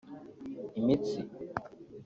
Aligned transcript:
imitsi 0.79 1.19